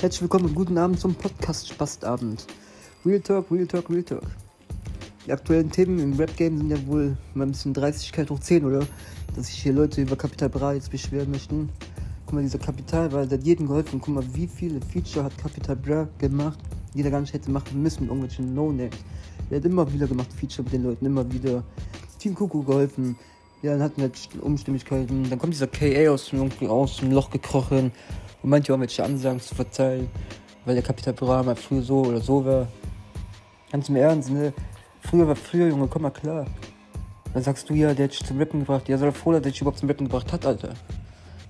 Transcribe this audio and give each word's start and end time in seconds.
Herzlich 0.00 0.22
willkommen 0.22 0.46
und 0.46 0.54
guten 0.54 0.78
Abend 0.78 0.98
zum 0.98 1.14
Podcast 1.14 1.68
Spastabend. 1.68 2.46
Real 3.04 3.20
Talk, 3.20 3.50
Real 3.50 3.66
Talk, 3.66 3.90
Real 3.90 4.02
Talk. 4.02 4.22
Die 5.26 5.30
aktuellen 5.30 5.70
Themen 5.70 5.98
im 5.98 6.14
Rap-Game 6.14 6.56
sind 6.56 6.70
ja 6.70 6.86
wohl 6.86 7.18
mal 7.34 7.44
ein 7.44 7.50
bisschen 7.50 7.74
Dreistigkeit 7.74 8.30
hoch 8.30 8.38
10, 8.38 8.64
oder? 8.64 8.86
Dass 9.36 9.48
sich 9.48 9.56
hier 9.56 9.74
Leute 9.74 10.00
über 10.00 10.16
Capital 10.16 10.48
Bra 10.48 10.72
jetzt 10.72 10.90
beschweren 10.90 11.30
möchten. 11.30 11.68
Guck 12.24 12.32
mal, 12.32 12.40
dieser 12.40 12.58
Kapital 12.58 13.12
war 13.12 13.28
seit 13.28 13.44
jedem 13.44 13.66
geholfen. 13.66 14.00
Guck 14.00 14.14
mal, 14.14 14.24
wie 14.32 14.46
viele 14.46 14.80
Feature 14.80 15.26
hat 15.26 15.36
Capital 15.36 15.76
Bra 15.76 16.08
gemacht, 16.16 16.58
die 16.94 17.02
er 17.02 17.10
gar 17.10 17.20
nicht 17.20 17.34
hätte 17.34 17.50
machen 17.50 17.82
müssen 17.82 18.04
mit 18.04 18.08
irgendwelchen 18.08 18.54
No-Names. 18.54 18.96
Er 19.50 19.58
hat 19.58 19.66
immer 19.66 19.92
wieder 19.92 20.06
gemacht 20.06 20.32
Feature 20.32 20.62
mit 20.62 20.72
den 20.72 20.84
Leuten, 20.84 21.04
immer 21.04 21.30
wieder 21.30 21.62
Team 22.18 22.34
Kuku 22.34 22.62
geholfen. 22.62 23.18
Ja, 23.60 23.72
dann 23.72 23.82
hatten 23.82 24.00
wir 24.00 24.10
Umstimmigkeiten. 24.40 25.28
Dann 25.28 25.38
kommt 25.38 25.52
dieser 25.52 25.66
KA 25.66 26.10
aus 26.10 26.30
dem, 26.30 26.50
aus 26.70 26.96
dem 26.96 27.12
Loch 27.12 27.28
gekrochen 27.28 27.92
und 28.42 28.50
manche 28.50 28.74
auch 28.74 28.80
welche 28.80 29.04
Ansagen 29.04 29.40
zu 29.40 29.54
verzeihen, 29.54 30.08
weil 30.64 30.74
der 30.74 30.84
Kapital 30.84 31.14
Bra 31.14 31.42
mal 31.42 31.56
früher 31.56 31.82
so 31.82 32.02
oder 32.02 32.20
so 32.20 32.44
war. 32.44 32.68
Ganz 33.70 33.88
im 33.88 33.96
Ernst, 33.96 34.30
ne? 34.30 34.52
Früher 35.00 35.26
war 35.26 35.36
früher, 35.36 35.68
Junge, 35.68 35.86
komm 35.86 36.02
mal 36.02 36.10
klar. 36.10 36.46
Dann 37.32 37.42
sagst 37.42 37.70
du 37.70 37.74
ja, 37.74 37.94
der 37.94 38.04
hat 38.04 38.12
dich 38.12 38.24
zum 38.24 38.38
Rappen 38.38 38.60
gebracht. 38.60 38.88
Ja, 38.88 38.98
soll 38.98 39.12
froh, 39.12 39.32
dass 39.32 39.42
der 39.42 39.52
dich 39.52 39.60
überhaupt 39.60 39.78
zum 39.78 39.88
Rappen 39.88 40.06
gebracht 40.06 40.32
hat, 40.32 40.44
Alter. 40.44 40.74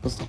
Du 0.03 0.09
hast, 0.09 0.21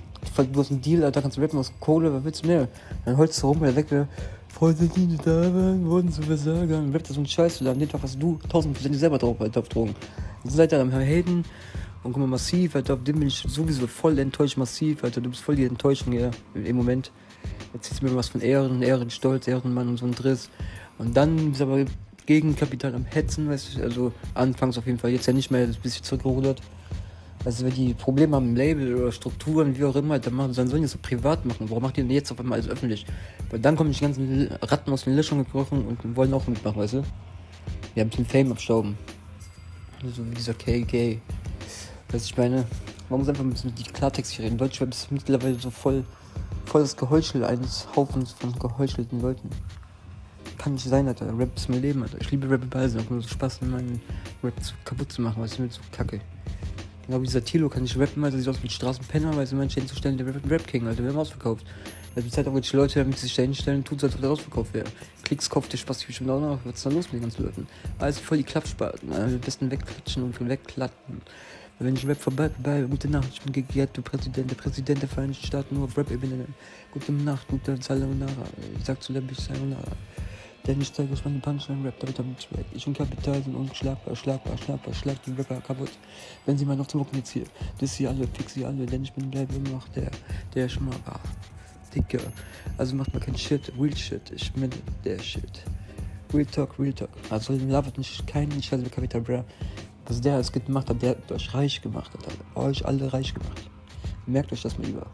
du 0.52 0.60
hast 0.60 0.70
einen 0.70 0.82
Deal, 0.82 1.04
Alter, 1.04 1.22
kannst 1.22 1.36
du 1.36 1.40
rappen, 1.40 1.58
aus 1.58 1.72
Kohle, 1.80 2.12
was 2.12 2.24
willst 2.24 2.44
du 2.44 2.48
mehr? 2.48 2.68
Dann 3.04 3.16
holst 3.16 3.42
du 3.42 3.46
rum, 3.46 3.60
weil 3.60 3.70
er 3.70 3.76
weg 3.76 3.90
wäre. 3.90 4.08
Freunde, 4.48 4.86
die 4.86 5.06
nicht 5.06 5.26
da 5.26 5.42
waren, 5.42 5.86
wurden 5.86 6.12
zu 6.12 6.22
Versager. 6.22 6.76
Dann 6.76 6.92
rappt 6.92 7.08
er 7.08 7.14
so 7.14 7.20
einen 7.20 7.26
Scheiß, 7.26 7.60
Alter. 7.60 7.72
An 7.72 7.78
dem 7.78 7.88
Tag 7.88 8.02
hast 8.02 8.20
du 8.20 8.38
1000% 8.50 8.94
selber 8.94 9.18
drauf, 9.18 9.40
Alter, 9.40 9.60
auf 9.60 9.68
Drogen. 9.68 9.94
Dann 10.44 10.52
seid 10.52 10.72
ihr 10.72 10.80
am 10.80 10.92
Haten 10.92 11.44
und 12.02 12.12
guck 12.12 12.20
mal, 12.20 12.26
massiv, 12.26 12.74
Alter, 12.74 12.94
auf 12.94 13.04
dem 13.04 13.20
bin 13.20 13.28
ich 13.28 13.44
sowieso 13.46 13.86
voll 13.86 14.18
enttäuscht, 14.18 14.56
massiv, 14.56 15.04
Alter. 15.04 15.20
Du 15.20 15.30
bist 15.30 15.42
voll 15.42 15.56
die 15.56 15.64
Enttäuschung 15.64 16.12
hier 16.12 16.32
im 16.54 16.76
Moment. 16.76 17.12
Erzählst 17.72 18.02
mir 18.02 18.14
was 18.14 18.28
von 18.28 18.40
Ehren, 18.40 18.82
Ehrenstolz, 18.82 19.46
Ehrenmann 19.46 19.88
und 19.88 19.98
so 19.98 20.06
ein 20.06 20.14
Driss. 20.14 20.50
Und 20.98 21.16
dann 21.16 21.50
bist 21.50 21.60
du 21.60 21.64
aber 21.64 21.84
gegen 22.26 22.56
Kapital 22.56 22.94
am 22.94 23.04
Hetzen, 23.04 23.48
weißt 23.48 23.76
du, 23.76 23.82
also 23.82 24.12
anfangs 24.34 24.78
auf 24.78 24.86
jeden 24.86 24.98
Fall, 24.98 25.10
jetzt 25.10 25.26
ja 25.26 25.32
nicht 25.32 25.50
mehr, 25.50 25.62
das 25.62 25.70
ist 25.70 25.76
ein 25.76 25.82
bisschen 25.82 26.04
zurückgerudert. 26.04 26.60
Also 27.44 27.64
wenn 27.64 27.74
die 27.74 27.94
Probleme 27.94 28.36
haben 28.36 28.50
im 28.50 28.56
Label 28.56 28.94
oder 28.94 29.10
Strukturen, 29.10 29.76
wie 29.76 29.84
auch 29.84 29.96
immer, 29.96 30.18
dann, 30.18 30.34
machen, 30.34 30.52
dann 30.54 30.68
sollen 30.68 30.82
die 30.82 30.86
das 30.86 30.92
so 30.92 30.98
privat 31.02 31.44
machen. 31.44 31.68
Warum 31.68 31.82
macht 31.82 31.98
ihr 31.98 32.04
denn 32.04 32.12
jetzt 32.12 32.30
auf 32.30 32.38
einmal 32.38 32.60
alles 32.60 32.70
öffentlich? 32.70 33.04
Weil 33.50 33.58
dann 33.58 33.74
kommen 33.74 33.90
die 33.90 33.98
ganzen 33.98 34.48
Ratten 34.60 34.92
aus 34.92 35.04
den 35.04 35.16
Löchern 35.16 35.38
gekrochen 35.38 35.84
und 35.84 36.16
wollen 36.16 36.32
auch 36.34 36.46
mitmachen, 36.46 36.80
weißt 36.80 36.94
du? 36.94 37.02
Wir 37.94 38.02
haben 38.02 38.08
ein 38.08 38.10
bisschen 38.10 38.26
Fame 38.26 38.52
abstauben. 38.52 38.96
So 40.14 40.24
wie 40.24 40.34
dieser 40.34 40.54
KK. 40.54 41.20
Weißt 42.12 42.26
ich 42.26 42.36
meine, 42.36 42.66
man 43.08 43.20
muss 43.20 43.28
einfach 43.28 43.42
ein 43.42 43.50
bisschen 43.50 43.74
die 43.74 43.84
Klartext 43.84 44.38
reden. 44.38 44.58
Deutschrap 44.58 44.90
ist 44.90 45.10
mittlerweile 45.10 45.54
so 45.54 45.70
voll, 45.70 46.04
voll 46.66 46.82
das 46.82 46.94
Geheuchel 46.94 47.42
eines 47.42 47.88
Haufens 47.96 48.32
von 48.32 48.52
geheuchelten 48.58 49.22
Leuten. 49.22 49.48
Kann 50.58 50.74
nicht 50.74 50.84
sein, 50.84 51.08
Alter. 51.08 51.36
Rap 51.38 51.56
ist 51.56 51.70
mein 51.70 51.80
Leben, 51.80 52.02
Alter. 52.02 52.20
Ich 52.20 52.30
liebe 52.30 52.48
Rap 52.50 52.68
bei 52.68 52.84
Auch 52.84 53.10
nur 53.10 53.22
so 53.22 53.28
Spaß, 53.28 53.62
meinen 53.62 54.02
Rap 54.44 54.54
kaputt 54.84 55.10
zu 55.10 55.22
machen, 55.22 55.40
weil 55.40 55.46
ich 55.46 55.58
mir 55.58 55.70
so 55.70 55.80
kacke. 55.90 56.20
Genau 57.06 57.20
wie 57.20 57.26
dieser 57.26 57.42
Tilo 57.42 57.70
kann 57.70 57.84
ich 57.84 57.98
rappen, 57.98 58.22
Alter. 58.22 58.36
Sieht 58.36 58.48
aus 58.48 58.62
wie 58.62 58.66
ein 58.66 58.70
Straßenpenner, 58.70 59.34
weil 59.34 59.46
sie 59.46 59.54
meinen 59.54 59.70
Stellen 59.70 59.88
zu 59.88 59.96
stellen, 59.96 60.18
der 60.18 60.26
Rap, 60.26 60.66
King, 60.66 60.86
Alter. 60.86 61.02
Wir 61.02 61.10
haben 61.10 61.18
ausverkauft. 61.18 61.64
Also 62.14 62.28
die 62.28 62.30
Zeit 62.30 62.46
auch 62.46 62.54
welche 62.54 62.76
Leute, 62.76 62.98
damit 62.98 63.18
sich 63.18 63.32
stellen 63.32 63.54
stellen, 63.54 63.84
tut 63.84 64.04
als 64.04 64.14
ob 64.14 64.20
der 64.20 64.30
ausverkauft 64.30 64.74
wäre. 64.74 64.86
Klicks, 65.24 65.48
kauft 65.48 65.72
der 65.72 65.78
Spaß 65.78 66.04
bestimmt 66.04 66.28
auch 66.28 66.40
noch. 66.40 66.58
Was 66.64 66.74
ist 66.74 66.86
da 66.86 66.90
los 66.90 67.06
mit 67.06 67.14
den 67.14 67.22
ganzen 67.22 67.44
Leuten? 67.44 67.66
Also 67.98 68.20
voll 68.20 68.36
die 68.36 68.44
Klappspaten. 68.44 69.10
Also 69.12 69.36
am 69.36 69.40
besten 69.40 69.70
wegklatschen 69.70 70.22
und 70.22 70.48
wegklatten. 70.48 71.22
Wenn 71.82 71.96
ich 71.96 72.06
Rap 72.06 72.20
vorbei, 72.20 72.48
vorbei, 72.48 72.82
gute 72.82 73.08
Nacht, 73.08 73.28
ich 73.32 73.40
bin 73.40 73.66
geehrter 73.66 74.02
Präsident, 74.02 74.48
der 74.48 74.54
Präsident 74.54 75.02
der 75.02 75.08
Vereinigten 75.08 75.44
Staaten, 75.44 75.74
nur 75.74 75.86
auf 75.86 75.98
Rap-Ebene. 75.98 76.46
Gute 76.92 77.10
Nacht, 77.10 77.48
gute 77.48 77.76
Sayonara. 77.76 78.44
Ich 78.78 78.84
sag 78.84 79.02
zu 79.02 79.12
Lembi 79.12 79.34
Sayonara. 79.34 79.90
Denn 80.64 80.80
ich 80.80 80.92
zeige 80.92 81.12
euch 81.12 81.24
meine 81.24 81.40
Punchline 81.40 81.84
Rap, 81.84 81.98
damit 81.98 82.20
damit 82.20 82.38
Track. 82.38 82.66
Ich 82.72 82.86
und 82.86 82.96
Kapital 82.96 83.42
sind 83.42 83.56
unschlagbar, 83.56 84.14
schlagbar, 84.14 84.56
schlagbar, 84.58 84.94
schlag 84.94 85.20
die 85.24 85.32
Rapper 85.32 85.60
kaputt. 85.60 85.90
Wenn 86.46 86.56
sie 86.56 86.64
mal 86.64 86.76
noch 86.76 86.86
zum 86.86 87.04
jetzt 87.16 87.30
hier, 87.30 87.46
das 87.80 87.96
sie 87.96 88.06
alle, 88.06 88.28
fix 88.28 88.54
sie 88.54 88.64
alle, 88.64 88.86
denn 88.86 89.02
ich 89.02 89.12
bin 89.12 89.28
bleibe 89.28 89.58
noch 89.68 89.88
der, 89.88 90.12
der 90.54 90.70
war. 91.04 91.20
Dicker. 91.92 92.22
Also 92.78 92.94
macht 92.94 93.12
mal 93.12 93.18
kein 93.18 93.36
Shit, 93.36 93.72
real 93.76 93.96
Shit, 93.96 94.30
ich 94.30 94.52
bin 94.52 94.70
der 95.04 95.18
Shit. 95.18 95.64
Real 96.32 96.46
Talk, 96.46 96.78
Real 96.78 96.92
Talk. 96.92 97.10
Also 97.28 97.54
labert 97.54 97.98
nicht 97.98 98.24
keinen 98.28 98.62
Scheiß 98.62 98.80
mit 98.80 98.92
Capital 98.92 99.20
Bra. 99.20 99.44
Was 100.06 100.20
der 100.20 100.34
alles 100.34 100.50
gemacht 100.52 100.90
hat, 100.90 101.00
der 101.00 101.10
hat 101.10 101.32
euch 101.32 101.54
reich 101.54 101.80
gemacht, 101.80 102.12
hat 102.12 102.56
euch 102.56 102.84
alle 102.84 103.12
reich 103.12 103.32
gemacht. 103.32 103.70
Merkt 104.26 104.52
euch 104.52 104.62
das 104.62 104.78
mal 104.78 104.86
lieber. 104.86 105.06